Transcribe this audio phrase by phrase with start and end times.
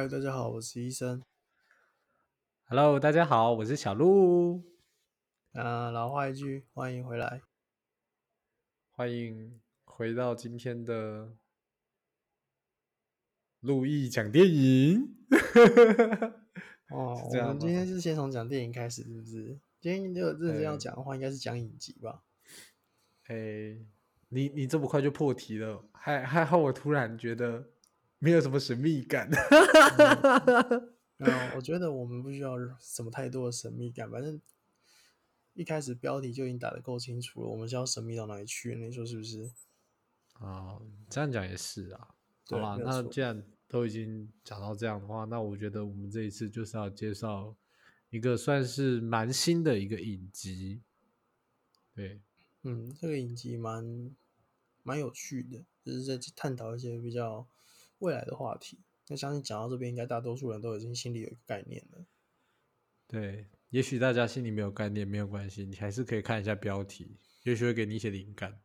[0.00, 1.22] 嗨，大家好，我是医生。
[2.64, 4.62] Hello，大家好，我是小鹿，
[5.52, 7.42] 啊，老话一句，欢迎回来。
[8.92, 11.36] 欢迎回到今天的
[13.60, 15.14] 陆毅讲电影。
[16.88, 19.60] 哦，是这样我们今天是先从讲电影开始，是不是？
[19.82, 22.22] 今天如果认真要对讲的话，应该是讲影集吧？
[23.26, 23.76] 哎，
[24.30, 27.68] 你你这么快就破题了，还还好，我突然觉得
[28.20, 29.28] 没有什么神秘感。
[31.16, 34.40] 没 有，我觉得我们不需要什么太多的神秘感，反正
[35.54, 38.74] 一开始标题就已经打得够清楚了，我们是要神秘到哪里去？
[38.76, 39.50] 你说是不是？
[40.34, 42.14] 啊，这样讲也是啊。
[42.48, 47.54] 好啦，对没有错那既然都已经讲到这样的话，那我觉得我们这一次就是要介绍
[48.10, 50.82] 一个算是蛮新的一个影集。
[51.94, 52.20] 对，
[52.62, 54.14] 嗯，这个影集蛮
[54.82, 57.46] 蛮有趣的，就是在探讨一些比较
[58.00, 58.80] 未来的话题。
[59.08, 62.04] 那相信讲到这边，应该大多数人都已经心里有一个概念了。
[63.06, 68.60] 对，也许大家心里没有概念，没有关系，你还是可以看一下标题，也许会给你一些灵感。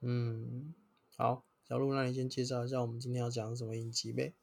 [0.00, 0.74] 嗯，
[1.16, 4.34] 好，小鹿，那你先介绍一下我们今天要讲什么影集呗？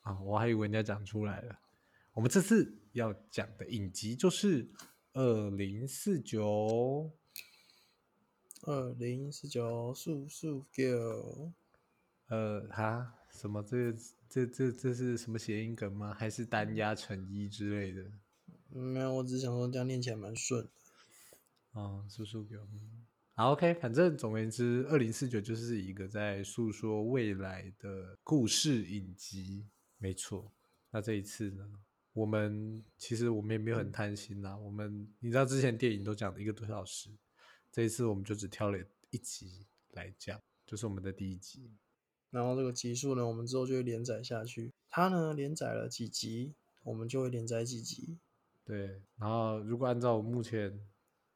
[0.00, 1.58] 啊，我还以为人家讲出来了。
[2.14, 4.70] 我们这次要讲的影集就是
[5.12, 7.10] 二零四九，
[8.62, 11.52] 二零四九速速 Go，
[12.28, 13.62] 呃，哈，什么？
[13.62, 16.14] 这个这这这是什么谐音梗吗？
[16.14, 18.02] 还是单压成一之类的？
[18.70, 20.70] 嗯没有，我只是想说这样念起来蛮顺的。
[21.80, 22.80] 啊，叔叔给我们。
[23.34, 29.66] 好，OK，反正总而言之，二零四九就是一个在诉说未来的故事影集，
[29.98, 30.52] 没错。
[30.90, 31.68] 那这一次呢，
[32.12, 37.10] 我们其实我们也没有很贪心啦，我们你知道之前电影都讲了一个多小时，
[37.72, 38.78] 这一次我们就只挑了
[39.10, 41.70] 一集来讲，就是我们的第一集。
[42.34, 44.72] 然后这个集数呢，我们之后就会连载下去。
[44.90, 46.52] 它呢连载了几集，
[46.82, 48.18] 我们就会连载几集。
[48.64, 50.80] 对，然后如果按照我目前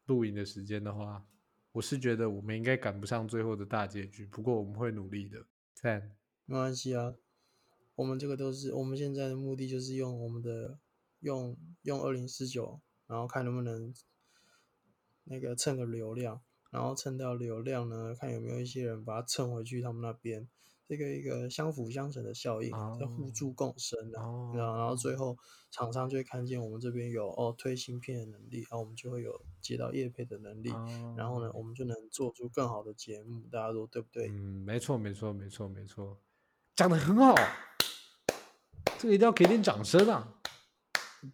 [0.06, 1.24] 录影的时间的话，
[1.70, 5.46] 我是觉得我们应该赶不上最后的大结局，不过我们会努力的。
[5.72, 6.16] 赞。
[6.46, 7.14] 没关系啊，
[7.94, 10.80] 我们这个都是我们现在的目的，就是用我们的
[11.20, 13.94] 用用二零四九，然后看能不能
[15.22, 16.40] 那个蹭个流量，
[16.72, 20.48] 然后蹭到流量呢，看有没有一些人把它蹭回去他们那边，
[20.88, 25.36] 这个一个相辅相成的效应，哦互助共生的、哦然后然后最后
[25.70, 34.28] 厂商就会看见我们这边有哦推芯片的能力，然后我们就会有接到业配的能力，哦然后呢，我们就能做出更好的节目，大家说对不对？
[34.28, 36.18] 嗯，没错，没错，没错，没错，
[36.74, 37.34] 讲的很好，
[38.98, 40.40] 这个一定要给点掌声啊！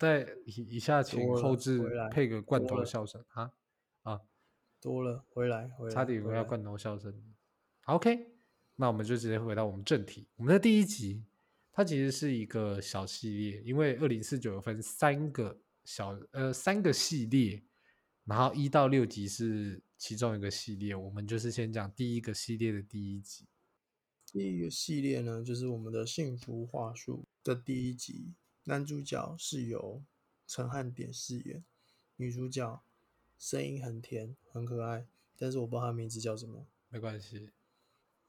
[0.00, 1.78] 在以以下请后置
[2.10, 3.52] 配个罐头笑声啊
[4.02, 4.20] 啊，
[4.80, 7.14] 多了，回来回来，差点以要罐头笑声。
[7.84, 8.33] OK，
[8.76, 10.26] 那我们就直接回到我们正题。
[10.36, 11.22] 我们的第一集，
[11.72, 17.62] 它其实是一个小系列，因为二零四九有分三个小呃三个系列，
[18.24, 20.94] 然后一到六集是其中一个系列。
[20.94, 23.46] 我们就是先讲第一个系列的第一集。
[24.26, 28.32] 第一个系列呢，就是我们的幸福话术的第一集，
[28.64, 30.02] 男主角是由
[30.46, 31.64] 陈汉典饰演，
[32.16, 32.82] 女主角
[33.38, 35.06] 声音很甜很可爱，
[35.38, 36.66] 但是我不知道她名字叫什么。
[36.88, 37.50] 没关系，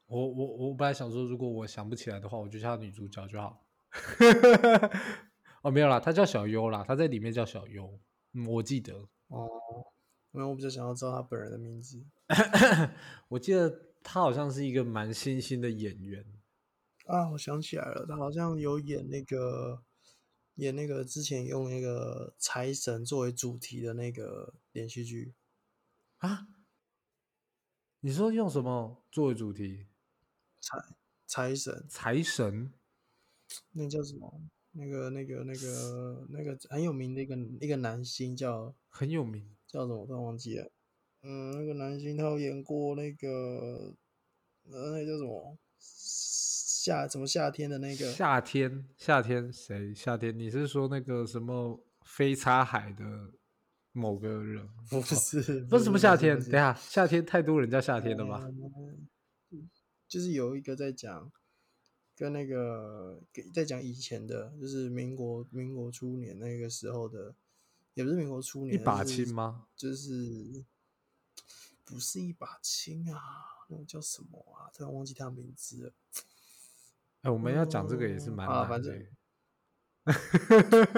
[0.06, 3.66] 我我我本来想说，如果我想不起来的话，我就叫她女主角就好。
[5.62, 7.98] 哦，没有啦，她叫小优啦，她在里面叫小优，
[8.32, 8.94] 嗯，我记得，
[9.28, 9.48] 哦，
[10.32, 12.04] 因为我比较想要知道她本人的名字。
[13.28, 13.68] 我记得
[14.02, 16.24] 她好像是一个蛮新兴的演员
[17.06, 19.82] 啊，我想起来了，她好像有演那个
[20.54, 25.34] 演那个之前用那个财神作为主题的那个连续剧。
[26.18, 26.46] 啊。
[28.00, 29.88] 你说用什么作为主题？
[30.66, 30.78] 财
[31.26, 32.72] 财神，财神
[33.70, 34.42] 那个叫什么？
[34.72, 40.00] 那个、那个、那个、那个很有名的一个一个男星叫很有名，叫什么？
[40.00, 40.68] 我突然忘记了。
[41.22, 43.94] 嗯，那个男星他有演过那个
[44.64, 45.56] 呃，那个叫什么？
[45.78, 48.10] 夏什么夏天的那个？
[48.10, 49.94] 夏天夏天谁？
[49.94, 53.04] 夏天你是说那个什么飞叉海的
[53.92, 54.68] 某个人？
[54.90, 56.36] 不是，不是什么夏天？
[56.40, 58.42] 等一下，夏天太多人叫夏天了吧？
[58.44, 59.06] 嗯
[60.08, 61.32] 就是有一个在讲，
[62.14, 67.34] 跟那个给在讲以前的，就是民国民国初年那个时候的，
[67.94, 69.66] 也不是民国初年，一把就是青吗？
[69.76, 70.64] 就是
[71.84, 73.20] 不是一把青啊，
[73.68, 74.70] 那个叫什么啊？
[74.72, 75.92] 突然忘记他名字了。
[77.22, 78.94] 哎、我们要讲这个也是蛮嗯啊难的反正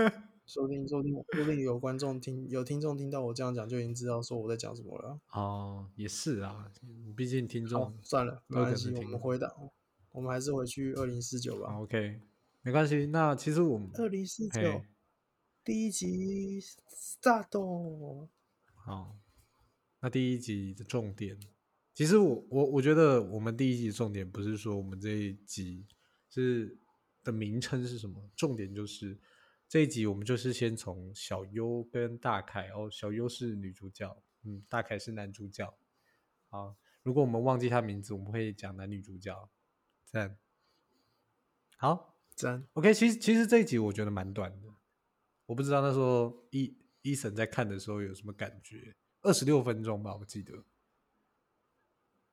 [0.04, 0.22] 欸。
[0.48, 5.20] 说不定说不定说不定有观众听有听众听到我这样讲，就已经知道说我在讲什么了。
[5.32, 6.72] 哦，也是啊，
[7.14, 9.70] 毕竟听众，算了，没关系，我们回到，
[10.10, 11.78] 我们还是回去二零四九吧。
[11.78, 12.20] OK，
[12.62, 13.06] 没没关系。
[13.06, 14.82] 那其实我们二零四九
[15.64, 18.28] 第一集 start。
[18.74, 19.16] 好，
[20.00, 21.40] 那第一集的重点，
[21.94, 25.86] 其实我我我觉得我们第一集的重点不是说我们这一集
[26.28, 26.76] 是
[27.24, 29.18] 的名称是什么，重点就是
[29.68, 35.78] 这一集我们就是先从小优跟大凯哦，小优是女主角，嗯，大凯是男主角。
[36.48, 39.50] 好，如果我们忘记他名字，我们会讲男女主角。
[40.06, 40.38] 赞。
[41.76, 44.68] 好赞，，OK，其实其实这一集我觉得蛮短的，
[45.44, 50.64] 我不知道那时候伊伊森在看的时候有什么感觉，二十六分钟吧，我记得。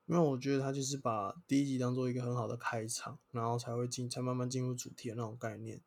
[0.08, 5.78] 因为我觉得他就是把第一集当做一个很好的开场，然后才会进，才慢慢进入主题的那种概念。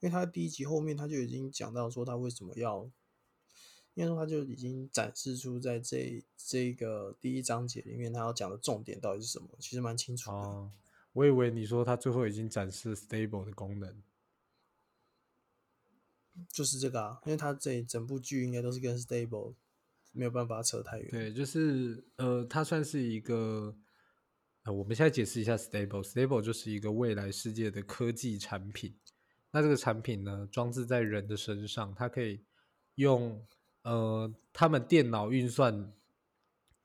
[0.00, 2.90] 因为他第一集后面他就已经讲到说他为什么要，
[3.94, 10.36] 应该说他就已经展示出在这这个第一章节里面他要讲的重点到底是什么，其实蛮清楚的。
[10.36, 10.72] 哦，
[11.12, 14.02] 我以为你说他最后已经展示 stable 的功能。
[16.52, 19.54] 就是这个啊，因为他这整部剧应该都是跟 stable
[20.12, 21.10] 没有办法扯太远。
[21.10, 23.74] 对，就是呃，它算是一个
[24.64, 28.98] 呃，我们现在解释一下 stable，stable 就是一个未来世界的科技产品。
[29.50, 32.44] 那这个产品呢，装置在人的身上，它可以
[32.96, 33.42] 用
[33.82, 35.92] 呃他们电脑运算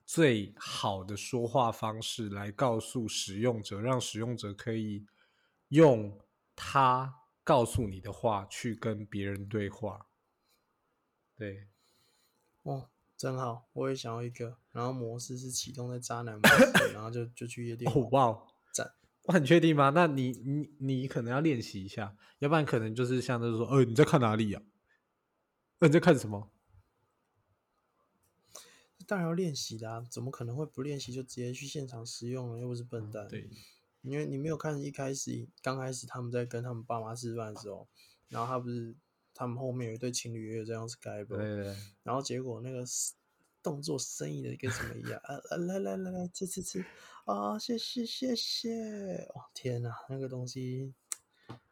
[0.06, 5.06] 最好的说话方式来告诉使用者，让使用者可以
[5.70, 6.18] 用
[6.56, 10.08] 他告诉你的话去跟别人对话。
[11.36, 11.68] 对，
[12.62, 12.90] 哦，
[13.24, 14.58] 真好，我也想要一个。
[14.74, 18.12] 然后模式是启动在渣男模式，然后就就去夜店哦玩。
[18.12, 18.92] 哇哦，赞！
[19.22, 19.92] 我很确定吗？
[19.96, 24.62] 那你你你可能要练习一下，要不然可能就是像就是说，呃，你在看哪里呀、
[25.80, 26.52] 呃，你在看什么？
[29.08, 32.60] 当然要练习的啊，怎么可能会不练习就直接去现场使用呢？
[32.60, 33.26] 又不是笨蛋。
[33.28, 33.50] 嗯对，
[34.02, 37.88] 因为你没有看一开始刚开始他们在跟他们爸妈吃饭的时候，
[38.28, 38.94] 然后他不是
[39.34, 42.84] 他们后面有一对情侣也有这样对对对，然后结果那个
[43.62, 46.86] 动作生意的跟什么一样啊啊来来来来吃吃吃
[47.26, 50.94] 啊谢谢谢谢哦天哪那个东西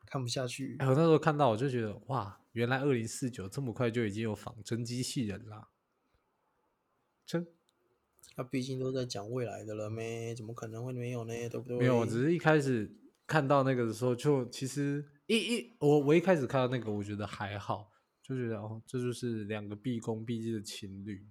[0.06, 5.70] 看不下去哎，我那时候看到我就觉得，哇，原来二零四九这么快就已经有仿真机器人啦，
[7.26, 7.48] 真
[8.36, 11.34] 他毕竟都在讲未来的了咩，怎么可能会没有呢？
[11.50, 11.78] 对不对？
[11.78, 12.90] 没有，我只是一开始
[13.32, 17.90] 看到那个的时候，就其实一一我我一开始看到那个，我觉得还好，
[18.22, 21.26] 就觉得哦，这就是两个毕恭毕敬的情侣。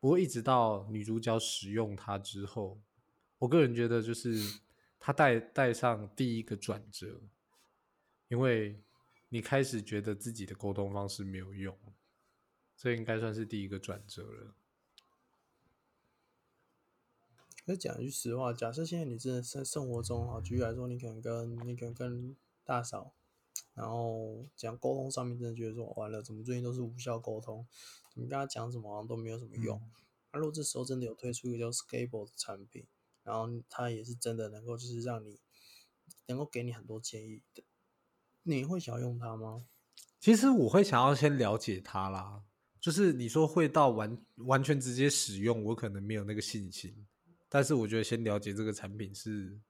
[0.00, 2.82] 不过一直到女主角使用它之后，
[3.38, 4.34] 我个人觉得就是
[4.98, 7.22] 它带带上第一个转折，
[8.26, 8.82] 因为
[9.28, 11.78] 你开始觉得自己的沟通方式没有用，
[12.76, 14.56] 这应该算是第一个转折了。
[17.64, 23.12] 可是讲一句实话，假设现在你真的生生活中哈，举例来说，你可能跟你可能跟大嫂，
[23.74, 27.64] 然后讲沟通上面真的觉得说完了，怎么最近都是无效沟通，
[28.14, 29.80] 你跟他讲什么好像都没有什么用。
[30.32, 32.84] 那、如果这时候真的有推出一个叫 Scable 的产品，
[33.22, 35.38] 然后它也是真的能够就是让你
[36.26, 37.62] 能够给你很多建议的，
[38.42, 39.66] 你会想要用它吗？
[40.18, 42.42] 其实我会想要先了解它啦，
[42.80, 47.06] 就是你说会到完完全直接使用，我可能没有那个信心。
[47.54, 49.60] 但是我觉得先了解这个产品是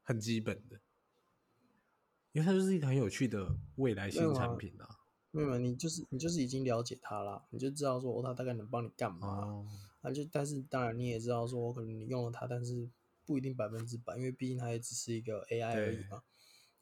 [0.00, 0.80] 很基本的，
[2.30, 4.88] 因为它就是一个很有趣的未来新产品啊。
[5.32, 9.26] 没有，没有你就是你就是已经了解它啦，你就知道说哦，它大概能帮你干嘛。
[9.26, 9.66] 哦，
[10.02, 12.88] 那就但是当然你也知道说，可能你用了它，但是
[13.26, 16.22] 不一定百分之百，因为毕竟它也只是一个 AI 而已嘛。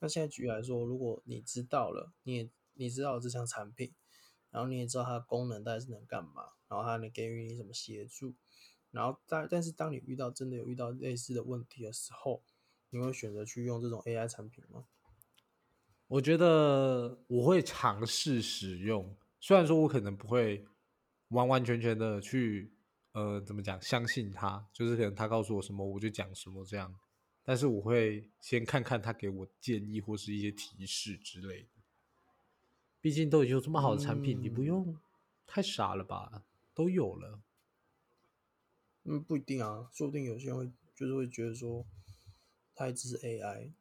[0.00, 3.95] 那现在举例来说，如果你知道了，你也你知道这项产品，
[4.50, 8.35] 然后你也知道它的功能大概是能干嘛，然后它能给予你什么协助，
[8.90, 12.42] 然后但但是当你遇到真的有遇到类似的问题的时候，
[12.90, 14.85] 你会选择去用这种 AI 产品吗？
[16.09, 20.66] 我觉得我会尝试使用，虽然说我可能不会
[21.28, 22.73] 完完全全的去
[23.12, 26.92] 呃怎么讲相信他，就是可能他告诉我什么我就讲什么这样，
[27.44, 31.68] 但是我会先看看他给我建议或是一些提示之类的。
[33.00, 34.99] 毕竟都已经有这么好的产品，你不嗯用
[35.47, 36.42] 太傻了吧？
[36.75, 37.40] 都有了，
[39.04, 41.85] 嗯，不一定啊，说不定有些人会就是会觉得说，
[42.75, 43.73] 它也只是 AI，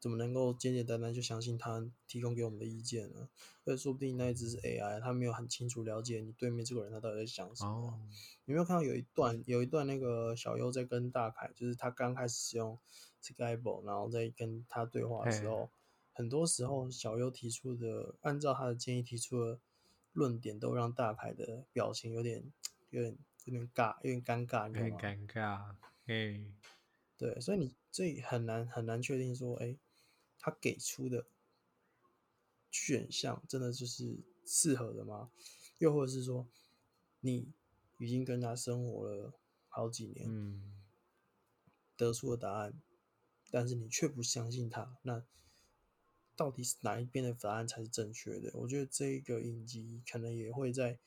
[0.00, 3.28] 怎么能够简简单单就相信它提供给我们的意见呢？
[3.64, 7.70] 而且说不定那一只是 AI，它没有很清楚了解你对面这个人他到底在想什么。
[7.70, 8.00] 哦，
[8.44, 12.78] 你有没有看到有一段有一段那个小优在跟大凯，就是他刚开始使用
[13.22, 15.70] Skype，然后在跟他对话的时候，
[16.12, 19.58] 很多时候小优提出的，按照他的建议提出的
[20.12, 22.52] 论点，都让大凯的表情有点
[22.90, 24.96] 有点有点尬，有点尴尬，你知有？
[24.96, 25.74] 点尴尬，
[26.06, 26.44] 哎，
[27.16, 29.76] 对，所以你这很难很难确定说，哎，
[30.38, 31.26] 他给出的
[32.70, 35.30] 选项真的就是适合的吗？
[35.78, 36.46] 又或者是说，
[37.20, 37.52] 你
[37.98, 39.32] 已经跟他生活了
[39.68, 40.74] 好几年，嗯，
[41.96, 42.80] 得出的答案，
[43.50, 45.22] 但是你却不相信他，那
[46.34, 48.50] 到底是哪一边的答案才是正确的？
[48.54, 50.98] 我觉得这个影集可能也会在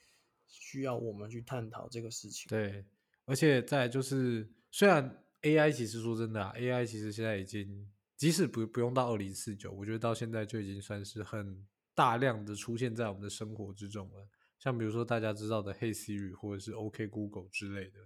[0.48, 2.48] 需要我们去探讨这个事情。
[2.50, 2.86] 对，
[3.26, 14.28] 而且再就是，虽然 AI 其实说真的啊，AI 其实现在已经，即使不不用到二零四九，我觉得到现在就已经算是很大量的出现在我们的生活之中了。
[14.60, 18.00] 像比如说大家知道的 Hey Siri 或者是 OK Google 之类的，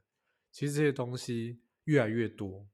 [0.52, 2.68] 其实这些东西越来越多，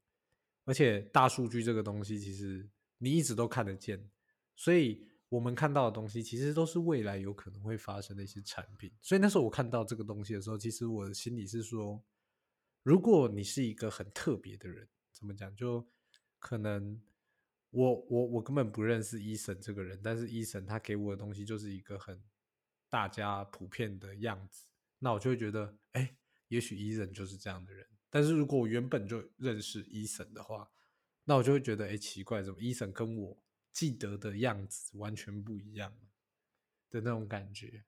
[0.66, 4.10] 而且大数据这个东西其实你一直都看得见，
[4.56, 8.92] 所以我们看到的东西其实都是未来有可能会发生的一些产品。
[9.02, 12.02] 所以那时候我看到这个东西的时候，其实我的心里是说，
[12.84, 15.54] 如果你是一个很特别的人，怎么讲？
[15.56, 15.86] 就
[16.40, 17.02] 可能
[17.72, 22.24] 我我我根本不认识伊森这个人，但是伊森他给我的东西就是一个很
[22.90, 24.68] 大家普遍的样子，
[25.00, 26.16] 那我就会觉得，哎，
[26.48, 27.86] 也许伊森就是这样的人。
[28.10, 30.72] 但是如果我原本就认识伊森的话，
[31.26, 33.38] 那我就会觉得，哎，奇怪，怎么伊森跟我
[33.78, 35.96] 记得的样子完全不一样
[36.90, 37.86] 的那种感觉？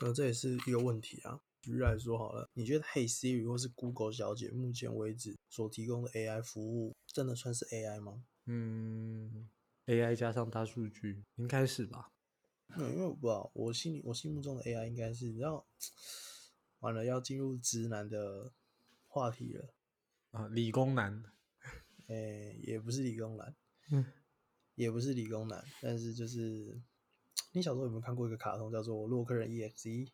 [0.00, 1.40] 呃，这也是一个问题啊。
[1.60, 8.24] 举例来说好了，你觉得 Hey Siri 或是 Google 小姐目前为止所提供的 AI 服务，真的算是 AI 吗？
[8.44, 9.50] 嗯
[9.86, 12.12] ，AI 加上大数据，应该是吧？
[12.76, 15.66] 嗯，因为我不知道，我心里我心目中的 AI 应该是，然后
[16.78, 18.52] 完了要进入直男的
[19.08, 19.74] 话题了。
[20.30, 21.24] 啊，理工男，
[22.08, 23.54] 诶、也不是理工男，
[23.90, 24.04] 嗯，
[24.74, 26.82] 也不是理工男，但是就是
[27.52, 30.06] 你小时候有没有看过一个卡通叫做《洛克人 E EXE》？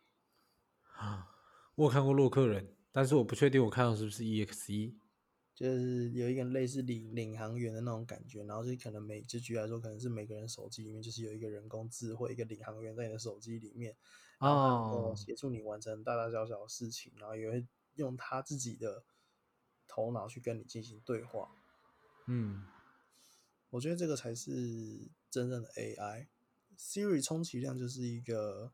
[0.93, 1.27] 啊，
[1.75, 4.95] 我有看过洛克人，但是我不确定我看到是不是 E EXE。
[5.53, 13.95] 就是有一个类似领领航员的那种感觉，然后就可能每就举例来说，可能是每个人手机里面就是有一个人工智慧，一个领航员在你的手机里面，
[14.39, 19.05] 哦，协助你完成大大小小的事情，然后也会用他自己的
[19.87, 21.49] 头脑去跟你进行对话。
[22.27, 22.65] 嗯，
[23.69, 26.27] 我觉得这个才是真正的 AI。
[26.77, 28.73] Siri 充其量就是一个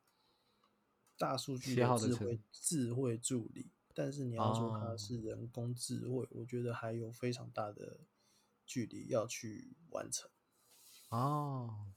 [1.18, 8.00] 大数据的的智慧程智慧助理，但是你要说它哦是人工智慧，我觉得还有非常大的
[8.66, 10.30] 距离要去完成。
[11.10, 11.92] 哦，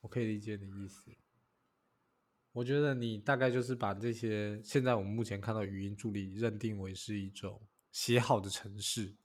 [0.00, 1.10] 我可以理解你的意思。
[2.52, 9.16] 我觉得你大概就是把这些现在我们目前看到语音助理认定为是一种写好的程式，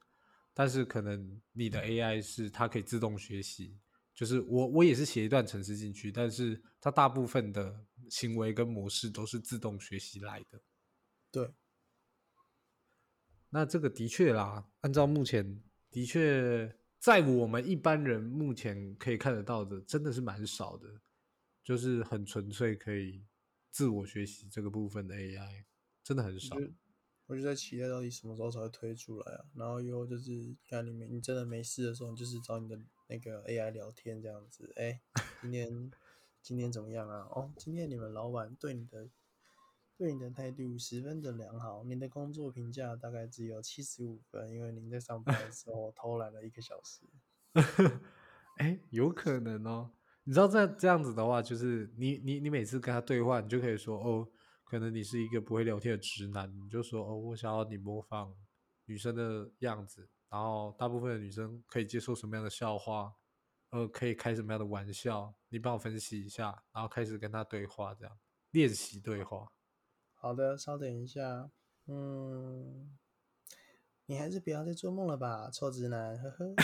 [0.58, 3.78] 但是可能你的 AI 是它可以自动学习，
[4.16, 10.60] 就是我我也是写一段程式进去，但是它大部分的行为跟模式都是自动学习来的。
[11.30, 11.54] 对，
[13.52, 15.62] 那这个的确啦，按照目前
[15.92, 20.88] 的确在我们一般人目前可以看得到的，真的是蛮少的，
[21.64, 23.24] 就是很纯粹可以
[23.70, 25.66] 自我学习这个部分的 AI，
[26.04, 26.56] 真的很少
[27.28, 27.36] 我。
[27.36, 29.46] 就在期待到底什么时候才会推出来啊。
[29.56, 34.74] 然后以后就是看你没你真的没事的时候，你就是找你的那个 AI 聊天这样子。
[34.76, 35.00] 哎，
[35.42, 35.92] 今天
[36.42, 37.28] 今天怎么样啊？
[37.32, 39.10] 哦，今天你们老板对你的
[39.98, 47.02] 对你的态度十分的良好，您的工作评价大概只有七十五分，因为您在上班的时候 偷懒了一个小时。
[48.58, 49.92] 哎，有可能哦。
[50.24, 54.28] 你知道这这样子的话，就是你你你每次跟他对话，你就可以说哦，
[54.70, 58.36] 可能你是一个不会聊天的直男，你就说哦，我想要你模仿
[58.86, 63.14] 女生的样子，然后大部分的女生可以接受什么样的笑话，
[63.70, 68.18] 呃，可以开什么样的玩笑，你帮我分析一下，然后开始跟他对话，这样
[68.52, 69.52] 练习对话。
[70.14, 71.50] 好的，稍等一下。
[71.86, 72.98] 嗯，
[74.08, 76.56] 你还是不要再做梦了吧，臭直男，呵呵。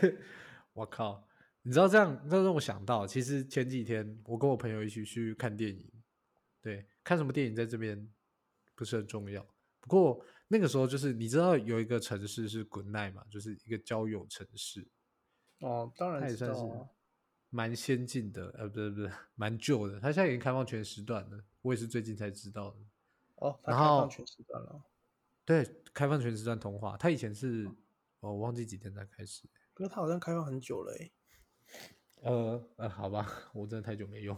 [0.72, 1.28] 我靠！
[1.64, 5.92] 你知道这样，这让我想到，其实前几天我跟我朋友一起去看电影，
[6.62, 8.10] 对，看什么电影在这边
[8.74, 9.46] 不是很重要。
[9.80, 14.86] 不过那个时候就是你知道有一个城市是 Good Night 嘛，就是一个交友城市，
[15.60, 16.60] 哦，当然它也算是。
[17.54, 20.00] 蛮先进的，呃，不是不是，蛮旧的。
[20.00, 22.78] 它现在已经开放全时段了，我也是最近才知道的。
[23.34, 24.82] 哦，它然后开放全时段了。
[25.44, 27.66] 对，开放全时段通话，它以前是
[28.20, 29.46] 哦，我忘记几天才开始。
[29.74, 31.12] 可是它好像开放很久了诶。
[32.22, 34.34] 呃呃，好吧，我真的太久没用，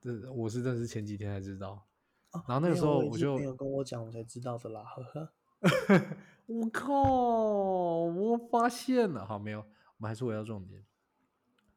[0.00, 1.86] 这我是真的是前几天才知道。
[2.32, 5.32] 哦然后那个时候我就是朋友跟我讲，我才知道的啦，呵呵。
[6.46, 9.66] 我靠，我发现了，好没有，我
[9.98, 10.84] 们还是回到重点。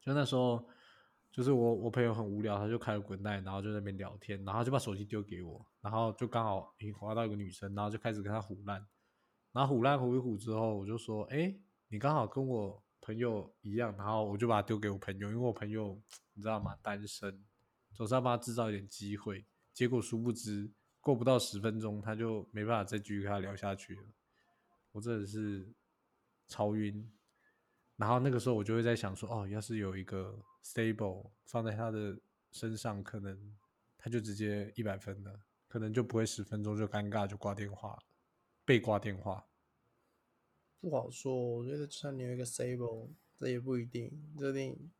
[0.01, 0.65] 就那时候，
[1.32, 8.86] 就是我我朋友很无聊，他就开了滚蛋，然后就在那边聊天，然后就把手机丢给我，然后就刚好诶滑到一个女生，然后就开始跟她胡烂，
[9.51, 11.56] 然后胡烂胡一胡之后，我就说，哎，
[11.88, 16.00] 你刚好跟我朋友一样，然后我就把它丢给我朋友，因为我朋友
[16.34, 16.75] 你知道吗？
[16.82, 17.44] 单身，
[17.94, 19.46] 总是要帮他制造一点机会。
[19.74, 20.72] 结果殊不知，
[21.02, 24.04] 过不到十分钟，他就没办法再继续跟他聊下去了。
[24.92, 25.68] 我真的是
[26.48, 27.12] 超晕。
[27.96, 32.20] 然后那个时候我就会在想说，哦，要是有一个 stable 放在他的
[32.52, 33.56] 身上，可能
[33.98, 37.98] 他就直接一百分了，可能就不会十分钟就尴尬就挂电话，
[38.66, 39.48] 被挂电话。
[40.82, 44.92] 不好说，我觉得就算你有一个 stable，这也不一定，这定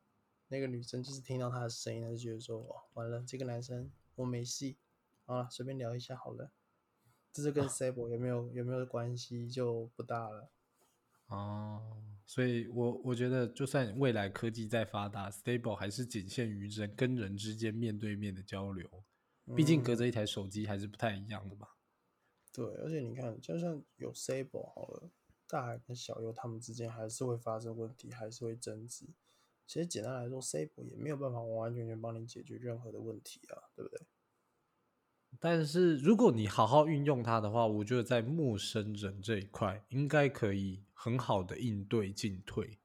[0.54, 4.76] 那个女生就是听到他的声音，她就觉得说，哦，完了，这个男生我没戏，
[5.24, 6.52] 好了，随便聊一下好了。
[7.32, 10.52] 这是跟 stable 有没有有没有关系就不大了。
[11.26, 18.88] 哦，所以我我觉得，就算未来科技再发达，stable 还是仅限于人跟人之间面对面的交流，
[19.56, 21.66] 毕竟隔着一台手机还是不太一样的嘛。
[22.52, 25.10] 对，而且你看，就算有 stable 好了，
[25.48, 29.08] 大海跟小优他们之间还是会发生问题，还是会争执。
[29.66, 34.06] 其实简单来说，stable 也没有办法完完全全帮你解决任何的问题啊，对不对？
[35.40, 42.78] 但是如果你好好运用它的话，我觉得在陌生人这一块应该可以很好的应对进退。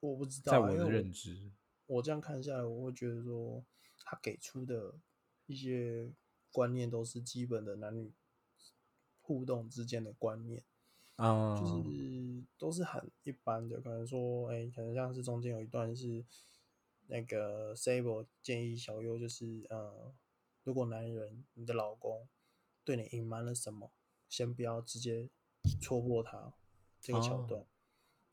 [0.00, 1.52] 我不知道，在我的认知，
[1.86, 3.64] 我这样看下来，我会觉得说，
[4.04, 5.00] 他给出的
[5.46, 6.12] 一些
[6.52, 8.12] 观念都是基本的男女
[9.20, 10.62] 互动之间的观念
[11.16, 11.72] 啊，就是
[12.58, 13.80] 都是很一般的。
[13.80, 16.24] 可能说，哎，可能像是中间有一段是
[17.06, 20.14] 那个 Sable 建议小优，就是呃。
[20.62, 22.28] 如果男人，你的老公
[22.84, 23.90] 对你隐瞒了什么，
[24.28, 25.30] 先不要直接
[25.80, 26.52] 戳破他。
[27.00, 27.64] 这个桥段，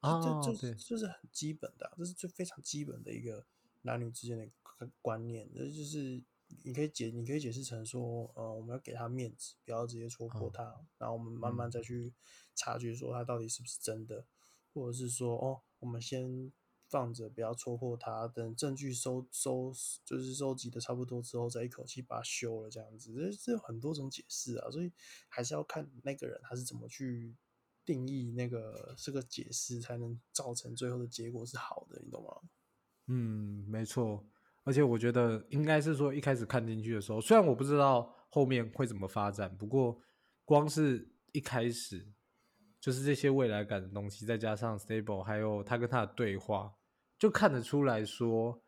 [0.01, 3.45] 这就是就是很基本的，这是最非常基本的一个
[3.83, 5.49] 男女之间的观念。
[5.55, 6.21] 这就是
[6.63, 10.63] 你可以解，你可以解释成说，呃，我们要给他面子，不要直接戳破他，
[10.97, 12.13] 然后我们慢慢再去
[12.55, 14.25] 察觉说他到底是不是真的，
[14.73, 16.51] 或者是说，哦，我们先。
[16.89, 18.29] 放着，不要戳破他。
[18.29, 19.73] 等证据收收，
[20.05, 23.13] 就是收集的差不多之后，再一口气把它修了，这样子。
[23.13, 24.89] 这这有很多种解释啊，所以
[25.27, 27.35] 还是要看那个人他是怎么去
[27.83, 32.49] 定义那个这个解释，才能造成最后的结果是好的，你懂吗？
[33.07, 34.25] 嗯，没错。
[34.67, 39.97] 而且我觉得应该是说，一开始看进去的时候，虽然我不知道后面会怎么发展，不过
[40.43, 42.05] 光是一开始
[42.77, 46.73] 就是这些未来感的东西，再加上 stable，还有他跟他的对话。
[47.17, 48.61] 就看得出来说，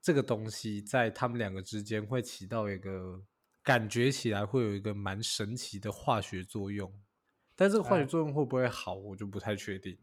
[0.00, 3.20] 这个东西在他们两个之间会起到一个
[3.64, 6.92] 感觉起来会有一个蛮神奇的化学作用，
[7.56, 9.98] 但这个化学作用会不会好，我就不太确定。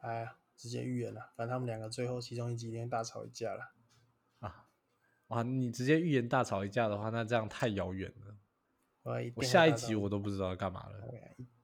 [0.00, 3.72] 哎呀，直接预言了，反正他们两个最后其中一集一定大吵一架了。
[5.34, 8.36] 啊，你直接预言大吵一架的话，那这样太遥远了。
[9.34, 11.08] 我下一集我都不知道要干嘛了。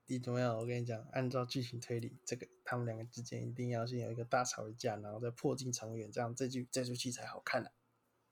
[0.04, 7.70] 最重要，我跟你讲，按照剧情推理，这个他们两个之间一定要先有一个大吵一架，然后再破镜重圆，这样这剧这出戏才好看的。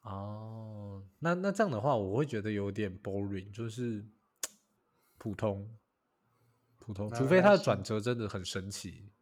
[0.00, 4.04] 哦，那那这样的话，我会觉得有点 boring，就是
[5.18, 5.70] 普通
[6.80, 9.12] 普通，除非他的转折真的很神奇。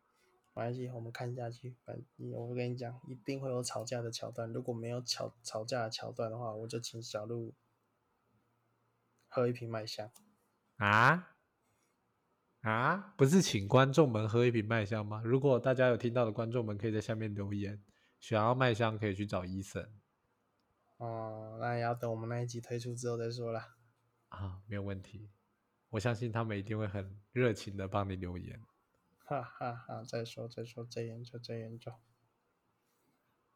[0.57, 1.77] 没关系，我们看下去。
[1.85, 4.51] 反正我跟你讲，一定会有吵架的桥段。
[4.51, 7.55] 如果没有吵吵架的桥段的话，我就请小鹿
[9.29, 10.11] 喝一瓶麦香
[10.77, 11.35] 啊。
[12.63, 15.21] 啊，不是请观众们喝一瓶麦香吗？
[15.23, 17.85] 如果大家有听到的观众们，可以在下面留言，
[18.19, 19.87] 想要麦香可以去找医生。
[20.97, 23.61] 哦，那也要等我们那一集推出之后再说了。
[24.31, 25.31] 啊，没有问题，
[25.91, 28.59] 我相信他们一定会很热情的帮你留言。
[29.27, 31.93] 哈哈哈，再说再说，再研究再研究。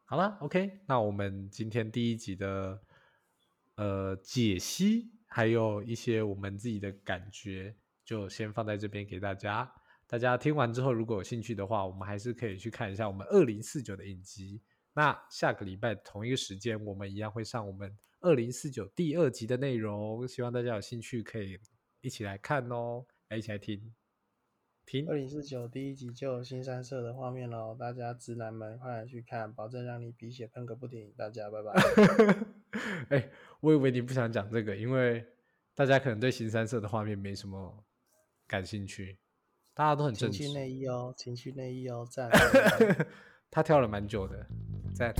[0.03, 2.81] 好了，OK，那我们今天第一集的
[3.75, 7.75] 呃解析，还有一些我们自己的感觉。
[8.03, 9.71] 就先放在这边给大家。
[10.05, 14.61] 大家听完之后，如果有兴趣的话，我们还是可以去看一下我们二零四九的影集。
[14.91, 20.27] 那下个礼拜同一个时间，我们一样会上我们二零四九第二集的内容。
[20.27, 21.57] 希望大家有兴趣可以
[22.01, 23.93] 一起来看哦，来一起来听。
[24.91, 31.13] 听二零四九第一集就有新三色的画面喽，大家直男们快点去看，保证让你鼻血喷个不停。
[31.15, 31.71] 大家拜拜。
[33.07, 33.29] 哎，
[33.61, 35.25] 我以为你不想讲这个，因为
[35.73, 37.85] 大家可能对新三色的画面没什么。
[38.45, 39.17] 感兴趣，
[39.73, 42.29] 大家都很正情趣内衣哦，情趣内衣哦，赞。
[43.49, 44.45] 他跳了蛮久的，
[44.93, 45.15] 赞。